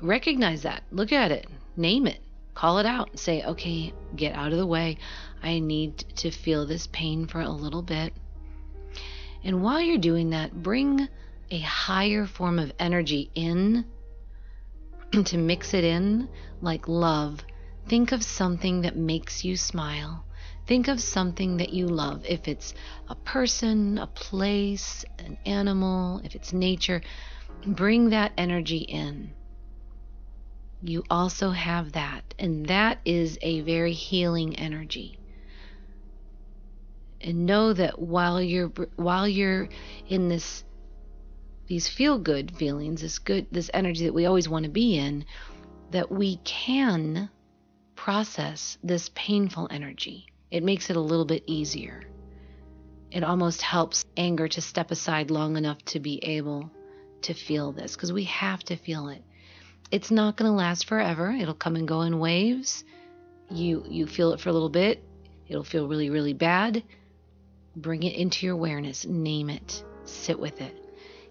Recognize 0.00 0.62
that. 0.62 0.82
Look 0.90 1.12
at 1.12 1.30
it. 1.30 1.46
Name 1.76 2.06
it. 2.06 2.23
Call 2.54 2.78
it 2.78 2.86
out. 2.86 3.10
And 3.10 3.20
say, 3.20 3.42
okay, 3.42 3.92
get 4.14 4.34
out 4.34 4.52
of 4.52 4.58
the 4.58 4.66
way. 4.66 4.98
I 5.42 5.58
need 5.58 5.98
to 6.16 6.30
feel 6.30 6.66
this 6.66 6.86
pain 6.86 7.26
for 7.26 7.40
a 7.40 7.50
little 7.50 7.82
bit. 7.82 8.14
And 9.42 9.62
while 9.62 9.80
you're 9.80 9.98
doing 9.98 10.30
that, 10.30 10.62
bring 10.62 11.08
a 11.50 11.58
higher 11.58 12.26
form 12.26 12.58
of 12.58 12.72
energy 12.78 13.30
in 13.34 13.84
to 15.24 15.36
mix 15.36 15.74
it 15.74 15.84
in, 15.84 16.28
like 16.62 16.88
love. 16.88 17.40
Think 17.86 18.12
of 18.12 18.24
something 18.24 18.80
that 18.82 18.96
makes 18.96 19.44
you 19.44 19.56
smile. 19.56 20.24
Think 20.66 20.88
of 20.88 21.00
something 21.00 21.58
that 21.58 21.74
you 21.74 21.86
love. 21.86 22.24
If 22.26 22.48
it's 22.48 22.72
a 23.08 23.14
person, 23.14 23.98
a 23.98 24.06
place, 24.06 25.04
an 25.18 25.36
animal, 25.44 26.22
if 26.24 26.34
it's 26.34 26.54
nature, 26.54 27.02
bring 27.66 28.10
that 28.10 28.32
energy 28.38 28.78
in. 28.78 29.33
You 30.86 31.02
also 31.08 31.50
have 31.50 31.92
that, 31.92 32.34
and 32.38 32.66
that 32.66 33.00
is 33.06 33.38
a 33.40 33.62
very 33.62 33.94
healing 33.94 34.56
energy. 34.56 35.18
And 37.22 37.46
know 37.46 37.72
that 37.72 37.98
while 37.98 38.42
you're 38.42 38.68
while 38.96 39.26
you're 39.26 39.70
in 40.08 40.28
this 40.28 40.62
these 41.68 41.88
feel 41.88 42.18
good 42.18 42.54
feelings, 42.54 43.00
this 43.00 43.18
good 43.18 43.46
this 43.50 43.70
energy 43.72 44.04
that 44.04 44.12
we 44.12 44.26
always 44.26 44.46
want 44.46 44.64
to 44.64 44.70
be 44.70 44.98
in, 44.98 45.24
that 45.90 46.12
we 46.12 46.36
can 46.44 47.30
process 47.96 48.76
this 48.82 49.10
painful 49.14 49.68
energy. 49.70 50.26
It 50.50 50.62
makes 50.62 50.90
it 50.90 50.96
a 50.96 51.00
little 51.00 51.24
bit 51.24 51.44
easier. 51.46 52.02
It 53.10 53.24
almost 53.24 53.62
helps 53.62 54.04
anger 54.18 54.48
to 54.48 54.60
step 54.60 54.90
aside 54.90 55.30
long 55.30 55.56
enough 55.56 55.82
to 55.86 56.00
be 56.00 56.22
able 56.22 56.70
to 57.22 57.32
feel 57.32 57.72
this 57.72 57.94
because 57.94 58.12
we 58.12 58.24
have 58.24 58.62
to 58.64 58.76
feel 58.76 59.08
it. 59.08 59.24
It's 59.90 60.10
not 60.10 60.36
going 60.36 60.50
to 60.50 60.56
last 60.56 60.86
forever. 60.86 61.30
It'll 61.30 61.54
come 61.54 61.76
and 61.76 61.86
go 61.86 62.02
in 62.02 62.18
waves. 62.18 62.84
You 63.50 63.84
you 63.88 64.06
feel 64.06 64.32
it 64.32 64.40
for 64.40 64.48
a 64.48 64.52
little 64.52 64.70
bit. 64.70 65.02
It'll 65.48 65.64
feel 65.64 65.88
really 65.88 66.10
really 66.10 66.32
bad. 66.32 66.82
Bring 67.76 68.02
it 68.02 68.16
into 68.16 68.46
your 68.46 68.54
awareness. 68.54 69.04
Name 69.04 69.50
it. 69.50 69.84
Sit 70.04 70.38
with 70.38 70.60
it. 70.60 70.74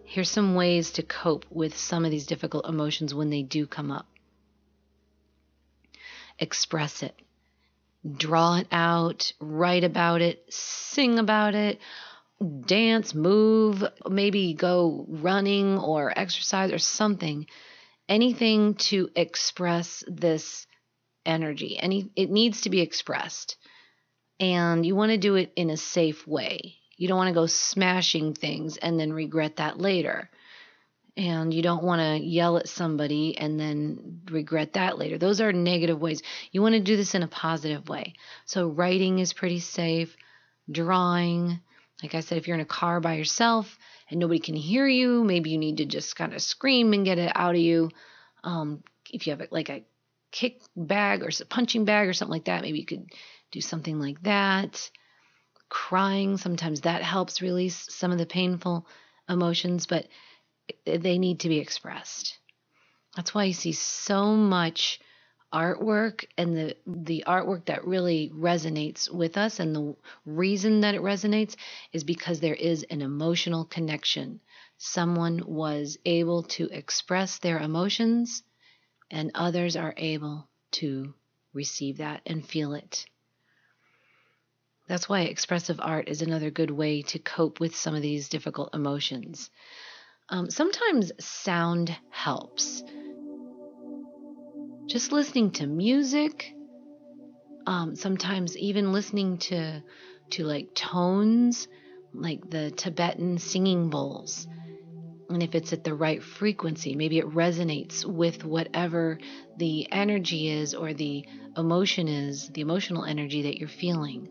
Here's 0.05 0.29
some 0.29 0.55
ways 0.55 0.91
to 0.91 1.03
cope 1.03 1.45
with 1.49 1.77
some 1.77 2.05
of 2.05 2.11
these 2.11 2.25
difficult 2.25 2.67
emotions 2.67 3.13
when 3.13 3.29
they 3.29 3.41
do 3.41 3.65
come 3.65 3.91
up 3.91 4.07
express 6.39 7.03
it, 7.03 7.19
draw 8.17 8.57
it 8.57 8.67
out, 8.71 9.31
write 9.39 9.83
about 9.83 10.21
it, 10.21 10.43
sing 10.49 11.19
about 11.19 11.55
it, 11.55 11.79
dance, 12.65 13.13
move, 13.13 13.83
maybe 14.09 14.53
go 14.53 15.05
running 15.07 15.77
or 15.77 16.17
exercise 16.17 16.71
or 16.71 16.79
something. 16.79 17.45
Anything 18.09 18.75
to 18.75 19.09
express 19.15 20.03
this 20.07 20.67
energy. 21.25 21.77
Any 21.79 22.09
it 22.15 22.29
needs 22.29 22.61
to 22.61 22.69
be 22.69 22.81
expressed. 22.81 23.57
And 24.39 24.85
you 24.85 24.95
want 24.95 25.11
to 25.11 25.17
do 25.17 25.35
it 25.35 25.53
in 25.55 25.69
a 25.69 25.77
safe 25.77 26.27
way. 26.27 26.75
You 26.97 27.07
don't 27.07 27.17
want 27.17 27.29
to 27.29 27.33
go 27.33 27.45
smashing 27.45 28.33
things 28.33 28.77
and 28.77 28.99
then 28.99 29.13
regret 29.13 29.57
that 29.57 29.79
later 29.79 30.29
and 31.15 31.53
you 31.53 31.61
don't 31.61 31.83
want 31.83 31.99
to 31.99 32.25
yell 32.25 32.57
at 32.57 32.67
somebody 32.67 33.37
and 33.37 33.59
then 33.59 34.21
regret 34.31 34.73
that 34.73 34.97
later. 34.97 35.17
Those 35.17 35.41
are 35.41 35.53
negative 35.53 36.01
ways. 36.01 36.23
You 36.51 36.61
want 36.61 36.73
to 36.73 36.81
do 36.81 36.97
this 36.97 37.13
in 37.13 37.23
a 37.23 37.27
positive 37.27 37.87
way. 37.87 38.13
So, 38.45 38.67
writing 38.67 39.19
is 39.19 39.33
pretty 39.33 39.59
safe, 39.59 40.15
drawing. 40.71 41.59
Like 42.03 42.15
I 42.15 42.19
said, 42.19 42.37
if 42.37 42.47
you're 42.47 42.55
in 42.55 42.61
a 42.61 42.65
car 42.65 42.99
by 42.99 43.15
yourself 43.15 43.79
and 44.09 44.19
nobody 44.19 44.39
can 44.39 44.55
hear 44.55 44.85
you, 44.85 45.23
maybe 45.23 45.51
you 45.51 45.57
need 45.57 45.77
to 45.77 45.85
just 45.85 46.17
kind 46.17 46.33
of 46.33 46.41
scream 46.41 46.91
and 46.91 47.05
get 47.05 47.17
it 47.17 47.31
out 47.33 47.55
of 47.55 47.61
you. 47.61 47.89
Um, 48.43 48.83
if 49.09 49.25
you 49.25 49.31
have 49.31 49.47
like 49.51 49.69
a 49.69 49.85
kick 50.31 50.61
bag 50.75 51.23
or 51.23 51.29
a 51.29 51.45
punching 51.45 51.85
bag 51.85 52.09
or 52.09 52.13
something 52.13 52.33
like 52.33 52.45
that, 52.45 52.61
maybe 52.61 52.79
you 52.79 52.85
could 52.85 53.05
do 53.51 53.61
something 53.61 53.99
like 53.99 54.21
that. 54.23 54.91
Crying, 55.69 56.35
sometimes 56.35 56.81
that 56.81 57.01
helps 57.01 57.41
release 57.41 57.87
some 57.89 58.11
of 58.11 58.17
the 58.17 58.25
painful 58.25 58.85
emotions, 59.29 59.85
but 59.85 60.07
they 60.85 61.17
need 61.17 61.39
to 61.39 61.49
be 61.49 61.59
expressed. 61.59 62.37
That's 63.15 63.33
why 63.33 63.45
you 63.45 63.53
see 63.53 63.71
so 63.71 64.35
much 64.35 64.99
artwork 65.53 66.25
and 66.37 66.55
the 66.55 66.75
the 66.87 67.23
artwork 67.27 67.65
that 67.65 67.85
really 67.85 68.31
resonates 68.35 69.09
with 69.13 69.37
us 69.37 69.59
and 69.59 69.75
the 69.75 69.95
reason 70.25 70.81
that 70.81 70.95
it 70.95 71.01
resonates 71.01 71.55
is 71.93 72.03
because 72.03 72.39
there 72.39 72.55
is 72.55 72.83
an 72.89 73.01
emotional 73.01 73.65
connection. 73.65 74.39
Someone 74.77 75.43
was 75.45 75.97
able 76.05 76.43
to 76.43 76.67
express 76.71 77.37
their 77.37 77.59
emotions 77.59 78.43
and 79.11 79.31
others 79.35 79.75
are 79.75 79.93
able 79.95 80.49
to 80.71 81.13
receive 81.53 81.97
that 81.97 82.21
and 82.25 82.45
feel 82.45 82.73
it. 82.73 83.05
That's 84.87 85.07
why 85.07 85.21
expressive 85.21 85.79
art 85.79 86.09
is 86.09 86.21
another 86.21 86.51
good 86.51 86.71
way 86.71 87.03
to 87.03 87.19
cope 87.19 87.59
with 87.59 87.75
some 87.75 87.95
of 87.95 88.01
these 88.01 88.27
difficult 88.27 88.73
emotions. 88.73 89.49
Um, 90.29 90.49
sometimes 90.49 91.11
sound 91.19 91.95
helps. 92.09 92.83
Just 94.87 95.11
listening 95.11 95.51
to 95.51 95.65
music, 95.65 96.53
um, 97.65 97.95
sometimes 97.95 98.57
even 98.57 98.91
listening 98.91 99.37
to 99.37 99.81
to 100.31 100.43
like 100.43 100.73
tones, 100.75 101.67
like 102.13 102.49
the 102.49 102.71
Tibetan 102.71 103.37
singing 103.37 103.89
bowls. 103.89 104.47
And 105.29 105.41
if 105.41 105.55
it's 105.55 105.73
at 105.73 105.83
the 105.83 105.93
right 105.93 106.21
frequency, 106.21 106.95
maybe 106.95 107.17
it 107.17 107.29
resonates 107.29 108.05
with 108.05 108.43
whatever 108.43 109.19
the 109.57 109.87
energy 109.91 110.49
is 110.49 110.73
or 110.73 110.93
the 110.93 111.25
emotion 111.55 112.07
is, 112.07 112.49
the 112.49 112.61
emotional 112.61 113.05
energy 113.05 113.43
that 113.43 113.57
you're 113.57 113.69
feeling. 113.69 114.29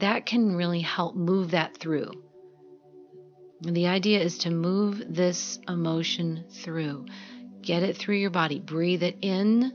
That 0.00 0.26
can 0.26 0.54
really 0.54 0.82
help 0.82 1.16
move 1.16 1.52
that 1.52 1.76
through. 1.78 2.12
The 3.62 3.86
idea 3.86 4.20
is 4.20 4.38
to 4.38 4.50
move 4.50 5.02
this 5.08 5.58
emotion 5.66 6.44
through. 6.50 7.06
Get 7.62 7.82
it 7.82 7.96
through 7.96 8.16
your 8.16 8.30
body. 8.30 8.60
Breathe 8.60 9.02
it 9.02 9.16
in 9.22 9.72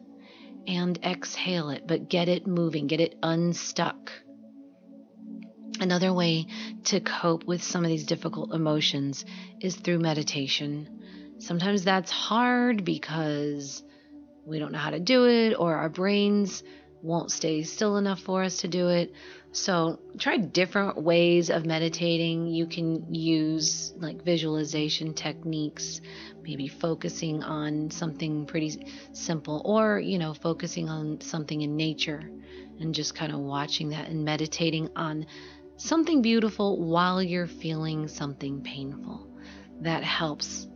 and 0.68 1.00
exhale 1.04 1.70
it, 1.70 1.88
but 1.88 2.10
get 2.10 2.28
it 2.28 2.48
moving, 2.48 2.88
get 2.88 3.02
it 3.02 3.18
unstuck. 3.24 4.12
Another 5.80 6.14
way 6.14 6.48
to 6.86 7.00
cope 7.00 7.46
with 7.46 7.64
some 7.64 7.84
of 7.84 7.90
these 7.90 8.06
difficult 8.06 8.54
emotions 8.54 9.26
is 9.60 9.76
through 9.76 10.00
meditation. 10.00 10.88
Sometimes 11.40 11.84
that's 11.84 12.12
hard 12.12 12.86
because 12.86 13.84
we 14.46 14.60
don't 14.60 14.72
know 14.72 14.78
how 14.78 14.92
to 14.92 15.00
do 15.00 15.28
it, 15.28 15.56
or 15.56 15.76
our 15.76 15.90
brains 15.90 16.64
won't 17.02 17.32
stay 17.32 17.64
still 17.64 17.98
enough 17.98 18.20
for 18.20 18.44
us 18.44 18.58
to 18.58 18.68
do 18.68 18.90
it. 18.90 19.14
So 19.52 20.00
try 20.18 20.38
different 20.38 21.02
ways 21.02 21.50
of 21.50 21.66
meditating. 21.66 22.48
You 22.48 22.68
can 22.68 23.14
use 23.14 23.94
like 23.98 24.24
visualization 24.24 25.14
techniques, 25.14 26.00
maybe 26.44 26.68
focusing 26.68 27.44
on 27.44 27.92
something 27.92 28.46
pretty 28.46 28.86
simple, 29.14 29.62
or, 29.66 30.00
you 30.00 30.20
know, 30.20 30.34
focusing 30.34 30.90
on 30.90 31.20
something 31.22 31.62
in 31.62 31.76
nature 31.76 32.30
and 32.80 32.96
just 32.96 33.16
kind 33.16 33.34
of 33.34 33.40
watching 33.40 33.90
that 33.90 34.08
and 34.08 34.24
meditating 34.24 34.90
on 34.96 35.26
something 35.78 36.22
beautiful 36.22 36.80
while 36.80 37.22
you're 37.22 37.48
feeling 37.48 38.08
something 38.08 38.62
painful. 38.62 39.28
That 39.82 40.04
helps. 40.04 40.68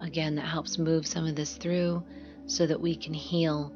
Again, 0.00 0.34
that 0.36 0.46
helps 0.46 0.78
move 0.78 1.06
some 1.06 1.26
of 1.26 1.36
this 1.36 1.56
through 1.56 2.02
so 2.46 2.66
that 2.66 2.80
we 2.80 2.96
can 2.96 3.14
heal 3.14 3.72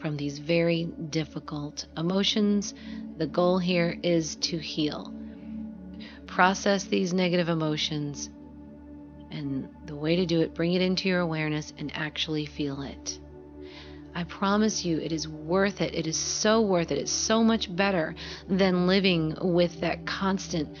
from 0.00 0.16
these 0.16 0.38
very 0.38 0.84
difficult 1.10 1.86
emotions. 1.96 2.74
The 3.16 3.26
goal 3.26 3.58
here 3.58 3.98
is 4.02 4.36
to 4.36 4.58
heal. 4.58 5.12
Process 6.26 6.84
these 6.84 7.12
negative 7.12 7.48
emotions, 7.48 8.30
and 9.30 9.68
the 9.86 9.96
way 9.96 10.16
to 10.16 10.26
do 10.26 10.40
it, 10.40 10.54
bring 10.54 10.74
it 10.74 10.82
into 10.82 11.08
your 11.08 11.20
awareness 11.20 11.72
and 11.78 11.90
actually 11.94 12.46
feel 12.46 12.82
it. 12.82 13.18
I 14.14 14.24
promise 14.24 14.84
you, 14.84 14.98
it 14.98 15.12
is 15.12 15.28
worth 15.28 15.80
it. 15.80 15.94
It 15.94 16.06
is 16.06 16.16
so 16.16 16.60
worth 16.60 16.90
it. 16.90 16.98
It's 16.98 17.12
so 17.12 17.44
much 17.44 17.74
better 17.74 18.14
than 18.48 18.86
living 18.86 19.36
with 19.40 19.80
that 19.80 20.06
constant 20.06 20.76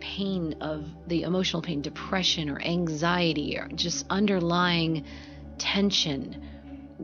pain 0.00 0.56
of 0.60 0.86
the 1.06 1.22
emotional 1.22 1.62
pain, 1.62 1.82
depression, 1.82 2.50
or 2.50 2.60
anxiety, 2.60 3.56
or 3.58 3.68
just 3.74 4.06
underlying 4.10 5.04
tension 5.58 6.42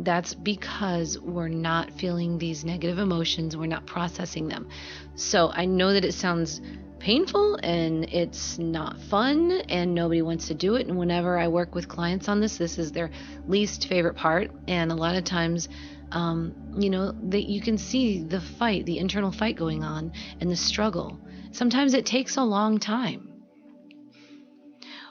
that's 0.05 0.35
because 0.35 1.19
we're 1.19 1.49
not 1.49 1.93
feeling 1.93 2.39
these 2.39 2.65
negative 2.65 2.99
emotions, 2.99 3.57
we're 3.57 3.67
not 3.67 3.87
processing 3.87 4.49
them. 4.49 4.69
So 5.15 5.51
I 5.53 5.67
know 5.67 5.93
that 5.93 6.05
it 6.05 6.15
sounds 6.15 6.61
painful 6.99 7.59
and 7.63 8.05
it's 8.05 8.59
not 8.59 9.01
fun 9.01 9.63
and 9.69 9.95
nobody 9.95 10.23
wants 10.23 10.49
to 10.49 10.55
do 10.55 10.75
it. 10.77 10.87
And 10.87 10.99
whenever 10.99 11.39
I 11.39 11.49
work 11.49 11.75
with 11.75 11.89
clients 11.89 12.29
on 12.29 12.41
this, 12.41 12.59
this 12.59 12.79
is 12.79 12.93
their 12.93 13.11
least 13.47 13.89
favorite 13.89 14.15
part. 14.15 14.51
And 14.69 14.93
a 14.93 14.95
lot 14.95 15.17
of 15.17 15.25
times, 15.25 15.69
um, 16.13 16.55
you 16.79 16.91
know, 16.91 17.13
that 17.31 17.45
you 17.45 17.61
can 17.61 17.79
see 17.79 18.23
the 18.23 18.41
fight, 18.41 18.87
the 18.87 18.99
internal 18.99 19.33
fight 19.33 19.57
going 19.57 19.83
on 19.83 20.13
and 20.41 20.51
the 20.51 20.57
struggle. 20.57 21.19
Sometimes 21.53 21.95
it 21.95 22.07
takes 22.07 22.37
a 22.37 22.43
long 22.43 22.79
time. 22.79 23.27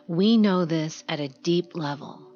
We 0.07 0.37
know 0.37 0.65
this 0.65 1.03
at 1.07 1.19
a 1.19 1.27
deep 1.27 1.75
level 1.75 2.28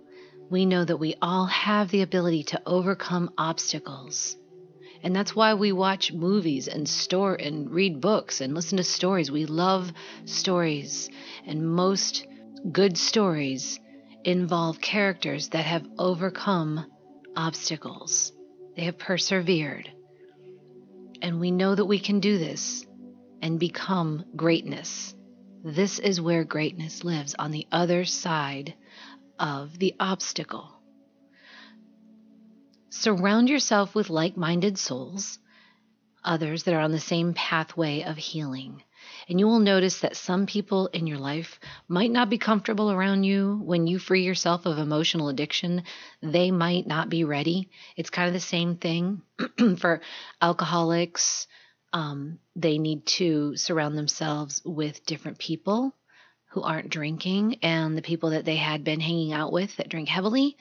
we 0.53 0.67
know 0.67 0.85
that 0.85 0.97
we 0.97 1.15
all 1.19 1.47
have 1.47 1.89
the 1.89 2.03
ability 2.03 2.43
to 2.43 2.61
overcome 2.67 3.31
obstacles. 3.39 4.37
And 5.01 5.15
that's 5.15 5.35
why 5.35 5.55
we 5.55 5.71
watch 5.71 6.13
movies 6.13 6.67
and 6.67 6.87
store 6.87 7.33
and 7.33 7.71
read 7.71 7.99
books 7.99 8.39
and 8.39 8.53
listen 8.53 8.77
to 8.77 8.83
stories. 8.83 9.31
We 9.31 9.47
love 9.47 9.91
stories. 10.25 11.09
And 11.47 11.73
most 11.73 12.27
good 12.71 12.99
stories 12.99 13.79
involve 14.23 14.79
characters 14.79 15.49
that 15.49 15.65
have 15.65 15.87
overcome 15.97 16.85
obstacles. 17.35 18.31
They 18.75 18.83
have 18.83 18.99
persevered. 18.99 19.91
And 21.23 21.39
we 21.39 21.49
know 21.49 21.73
that 21.73 21.85
we 21.85 21.97
can 21.97 22.19
do 22.19 22.37
this 22.37 22.85
and 23.41 23.59
become 23.59 24.23
greatness. 24.35 25.15
This 25.63 25.97
is 25.97 26.21
where 26.21 26.43
greatness 26.43 27.03
lives 27.03 27.33
on 27.39 27.49
the 27.49 27.65
other 27.71 28.05
side 28.05 28.75
of 29.39 29.79
the 29.79 29.95
obstacle. 29.99 30.69
Surround 32.89 33.49
yourself 33.49 33.95
with 33.95 34.09
like 34.09 34.37
minded 34.37 34.77
souls, 34.77 35.39
others 36.23 36.63
that 36.63 36.73
are 36.73 36.79
on 36.79 36.91
the 36.91 36.99
same 36.99 37.33
pathway 37.33 38.03
of 38.03 38.17
healing. 38.17 38.83
And 39.27 39.39
you 39.39 39.47
will 39.47 39.59
notice 39.59 39.99
that 39.99 40.15
some 40.15 40.45
people 40.45 40.87
in 40.87 41.07
your 41.07 41.17
life 41.17 41.59
might 41.87 42.11
not 42.11 42.29
be 42.29 42.37
comfortable 42.37 42.91
around 42.91 43.23
you 43.23 43.59
when 43.63 43.87
you 43.87 43.99
free 43.99 44.23
yourself 44.23 44.65
of 44.65 44.77
emotional 44.77 45.29
addiction. 45.29 45.83
They 46.21 46.51
might 46.51 46.87
not 46.87 47.09
be 47.09 47.23
ready. 47.23 47.69
It's 47.97 48.09
kind 48.09 48.27
of 48.27 48.33
the 48.33 48.39
same 48.39 48.77
thing 48.77 49.21
for 49.77 50.01
alcoholics. 50.41 51.47
Um, 51.91 52.39
they 52.55 52.77
need 52.77 53.05
to 53.07 53.55
surround 53.57 53.97
themselves 53.97 54.61
with 54.65 55.05
different 55.05 55.37
people 55.37 55.93
who 56.53 56.61
aren't 56.61 56.89
drinking, 56.89 57.57
and 57.63 57.97
the 57.97 58.01
people 58.03 58.29
that 58.29 58.45
they 58.45 58.57
had 58.57 58.83
been 58.83 58.99
hanging 58.99 59.33
out 59.33 59.51
with 59.51 59.75
that 59.77 59.89
drink 59.89 60.07
heavily 60.07 60.55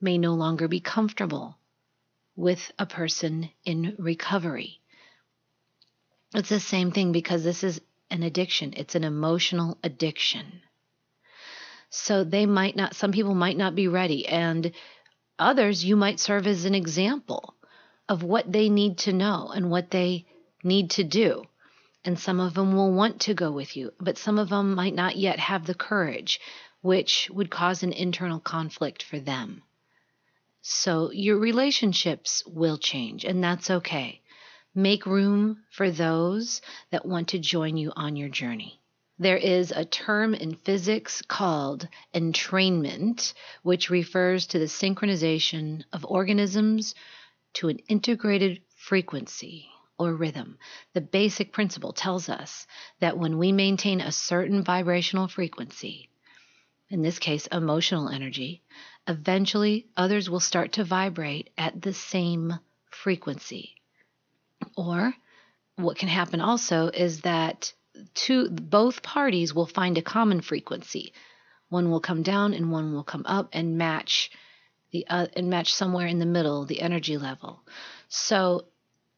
may 0.00 0.16
no 0.16 0.32
longer 0.34 0.68
be 0.68 0.78
comfortable 0.78 1.58
with 2.36 2.70
a 2.78 2.86
person 2.86 3.50
in 3.64 3.96
recovery. 3.98 4.80
It's 6.36 6.50
the 6.50 6.60
same 6.60 6.92
thing 6.92 7.10
because 7.10 7.42
this 7.42 7.64
is 7.64 7.80
an 8.10 8.22
addiction, 8.22 8.74
it's 8.76 8.94
an 8.94 9.02
emotional 9.02 9.76
addiction. 9.82 10.62
So 11.90 12.22
they 12.22 12.46
might 12.46 12.76
not, 12.76 12.94
some 12.94 13.10
people 13.10 13.34
might 13.34 13.56
not 13.56 13.74
be 13.74 13.88
ready, 13.88 14.28
and 14.28 14.70
others 15.36 15.84
you 15.84 15.96
might 15.96 16.20
serve 16.20 16.46
as 16.46 16.64
an 16.64 16.76
example 16.76 17.54
of 18.08 18.22
what 18.22 18.52
they 18.52 18.68
need 18.68 18.98
to 18.98 19.12
know 19.12 19.50
and 19.52 19.68
what 19.68 19.90
they 19.90 20.26
need 20.62 20.90
to 20.90 21.02
do. 21.02 21.42
And 22.06 22.18
some 22.18 22.38
of 22.38 22.52
them 22.52 22.74
will 22.74 22.92
want 22.92 23.22
to 23.22 23.34
go 23.34 23.50
with 23.50 23.76
you, 23.76 23.92
but 23.98 24.18
some 24.18 24.38
of 24.38 24.50
them 24.50 24.74
might 24.74 24.94
not 24.94 25.16
yet 25.16 25.38
have 25.38 25.64
the 25.64 25.74
courage, 25.74 26.38
which 26.82 27.30
would 27.30 27.50
cause 27.50 27.82
an 27.82 27.94
internal 27.94 28.40
conflict 28.40 29.02
for 29.02 29.18
them. 29.18 29.62
So 30.60 31.10
your 31.12 31.38
relationships 31.38 32.42
will 32.46 32.76
change, 32.76 33.24
and 33.24 33.42
that's 33.42 33.70
okay. 33.70 34.20
Make 34.74 35.06
room 35.06 35.64
for 35.70 35.90
those 35.90 36.60
that 36.90 37.06
want 37.06 37.28
to 37.28 37.38
join 37.38 37.78
you 37.78 37.92
on 37.96 38.16
your 38.16 38.28
journey. 38.28 38.80
There 39.18 39.38
is 39.38 39.70
a 39.70 39.84
term 39.84 40.34
in 40.34 40.56
physics 40.56 41.22
called 41.22 41.88
entrainment, 42.14 43.32
which 43.62 43.88
refers 43.88 44.46
to 44.48 44.58
the 44.58 44.66
synchronization 44.66 45.84
of 45.92 46.04
organisms 46.04 46.94
to 47.54 47.68
an 47.68 47.78
integrated 47.88 48.60
frequency 48.76 49.68
or 49.98 50.14
rhythm. 50.14 50.58
The 50.92 51.00
basic 51.00 51.52
principle 51.52 51.92
tells 51.92 52.28
us 52.28 52.66
that 53.00 53.18
when 53.18 53.38
we 53.38 53.52
maintain 53.52 54.00
a 54.00 54.12
certain 54.12 54.62
vibrational 54.64 55.28
frequency, 55.28 56.08
in 56.90 57.02
this 57.02 57.18
case, 57.18 57.46
emotional 57.48 58.08
energy, 58.08 58.62
eventually 59.06 59.86
others 59.96 60.28
will 60.28 60.40
start 60.40 60.72
to 60.72 60.84
vibrate 60.84 61.50
at 61.56 61.80
the 61.80 61.92
same 61.92 62.58
frequency. 62.90 63.74
Or 64.76 65.14
what 65.76 65.98
can 65.98 66.08
happen 66.08 66.40
also 66.40 66.88
is 66.88 67.22
that 67.22 67.72
two 68.14 68.50
both 68.50 69.02
parties 69.02 69.54
will 69.54 69.66
find 69.66 69.98
a 69.98 70.02
common 70.02 70.40
frequency. 70.40 71.12
One 71.68 71.90
will 71.90 72.00
come 72.00 72.22
down 72.22 72.54
and 72.54 72.70
one 72.70 72.92
will 72.92 73.04
come 73.04 73.24
up 73.26 73.48
and 73.52 73.78
match 73.78 74.30
the 74.92 75.06
uh, 75.08 75.26
and 75.34 75.50
match 75.50 75.72
somewhere 75.74 76.06
in 76.06 76.18
the 76.18 76.26
middle 76.26 76.64
the 76.64 76.80
energy 76.80 77.18
level. 77.18 77.60
So 78.08 78.66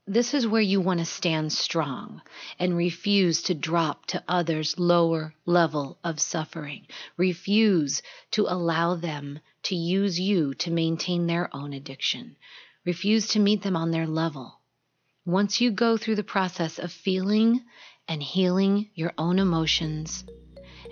this 0.07 0.35
is 0.35 0.47
where 0.47 0.63
you 0.63 0.81
want 0.81 1.01
to 1.01 1.05
stand 1.05 1.53
strong 1.53 2.23
and 2.61 2.77
refuse 2.77 3.43
to 3.43 3.55
drop 3.55 4.07
to 4.07 4.23
others' 4.29 4.79
lower 4.79 5.35
level 5.45 5.99
of 6.05 6.21
suffering. 6.21 6.87
Refuse 7.17 8.03
to 8.31 8.43
allow 8.43 8.95
them 8.95 9.41
to 9.65 9.75
use 9.75 10.21
you 10.21 10.55
to 10.55 10.71
maintain 10.71 11.27
their 11.27 11.55
own 11.55 11.73
addiction. 11.73 12.37
Refuse 12.85 13.27
to 13.29 13.41
meet 13.41 13.63
them 13.63 13.77
on 13.77 13.91
their 13.91 14.07
level. 14.07 14.61
Once 15.25 15.61
you 15.61 15.73
go 15.73 15.97
through 15.97 16.15
the 16.15 16.23
process 16.23 16.79
of 16.79 16.93
feeling 16.93 17.65
and 18.07 18.23
healing 18.23 18.89
your 18.95 19.13
own 19.19 19.41
emotions, 19.41 20.25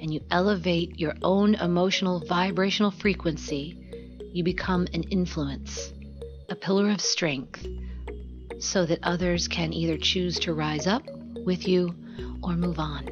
and 0.00 0.12
you 0.12 0.20
elevate 0.32 0.98
your 0.98 1.14
own 1.22 1.54
emotional 1.54 2.18
vibrational 2.26 2.90
frequency, 2.90 3.78
you 4.32 4.42
become 4.42 4.88
an 4.92 5.04
influence, 5.04 5.92
a 6.48 6.56
pillar 6.56 6.90
of 6.90 7.00
strength, 7.00 7.64
so 8.64 8.86
that 8.86 9.00
others 9.02 9.48
can 9.48 9.72
either 9.72 9.96
choose 9.96 10.38
to 10.40 10.52
rise 10.54 10.86
up 10.86 11.02
with 11.44 11.66
you 11.68 11.94
or 12.42 12.54
move 12.54 12.78
on. 12.78 13.08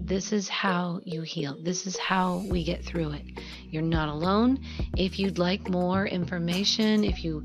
This 0.00 0.32
is 0.32 0.48
how 0.48 1.00
you 1.04 1.20
heal. 1.22 1.56
This 1.62 1.86
is 1.86 1.96
how 1.96 2.42
we 2.48 2.64
get 2.64 2.84
through 2.84 3.12
it. 3.12 3.24
You're 3.70 3.82
not 3.82 4.08
alone. 4.08 4.58
If 4.96 5.20
you'd 5.20 5.38
like 5.38 5.68
more 5.68 6.06
information, 6.06 7.04
if 7.04 7.22
you 7.22 7.44